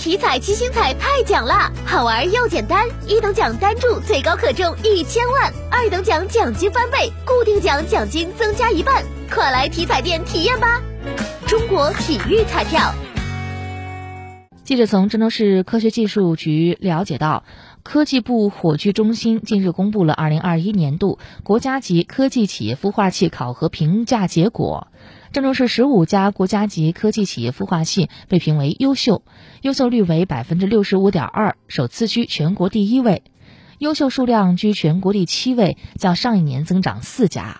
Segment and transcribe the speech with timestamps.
[0.00, 10.80] 体彩七星彩太奖啦，好玩又简单，一等奖单注最高可中一千万，二等奖奖金翻倍，固定奖奖金增加一半，快来体彩店体验吧！
[11.46, 12.94] 中国体育彩票。
[14.64, 17.44] 记者从郑州市科学技术局了解到，
[17.82, 24.88] 科技部火炬中心近日公布了二零二一年度国家级科技企业孵化器考核评价结果。
[25.32, 29.22] 郑州市十五家国家级科技企业孵化器被评为优秀，
[29.62, 33.22] 优秀率为百分之六十五点二，首次居全国第一位，
[33.78, 37.58] 优秀数量居全国第七位，较上一年增长四家。